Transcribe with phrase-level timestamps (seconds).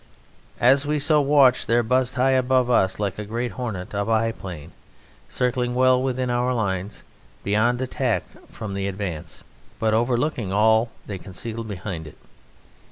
[0.59, 4.71] As we so watched there buzzed high above us, like a great hornet, a biplane,
[5.29, 7.03] circling well within our lines,
[7.43, 9.43] beyond attack from the advance,
[9.77, 12.17] but overlooking all they concealed behind it.